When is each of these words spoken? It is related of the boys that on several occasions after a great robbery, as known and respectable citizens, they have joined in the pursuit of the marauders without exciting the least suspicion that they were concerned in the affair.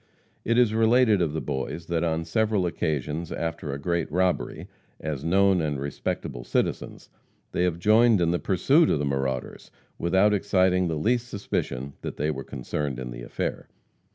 It 0.43 0.57
is 0.57 0.73
related 0.73 1.21
of 1.21 1.33
the 1.33 1.41
boys 1.41 1.85
that 1.85 2.03
on 2.03 2.25
several 2.25 2.65
occasions 2.65 3.31
after 3.31 3.71
a 3.71 3.77
great 3.77 4.11
robbery, 4.11 4.67
as 4.99 5.23
known 5.23 5.61
and 5.61 5.79
respectable 5.79 6.43
citizens, 6.43 7.11
they 7.51 7.65
have 7.65 7.77
joined 7.77 8.19
in 8.19 8.31
the 8.31 8.39
pursuit 8.39 8.89
of 8.89 8.97
the 8.97 9.05
marauders 9.05 9.69
without 9.99 10.33
exciting 10.33 10.87
the 10.87 10.95
least 10.95 11.27
suspicion 11.27 11.93
that 12.01 12.17
they 12.17 12.31
were 12.31 12.43
concerned 12.43 12.97
in 12.97 13.11
the 13.11 13.21
affair. 13.21 13.67